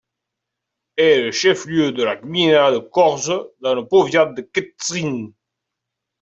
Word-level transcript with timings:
Elle 0.95 1.05
est 1.07 1.21
le 1.25 1.31
chef-lieu 1.31 1.91
de 1.91 2.01
la 2.01 2.15
gmina 2.15 2.71
de 2.71 2.79
Korsze, 2.79 3.29
dans 3.59 3.75
le 3.75 3.87
powiat 3.87 4.33
de 4.33 4.41
Kętrzyn. 4.41 5.29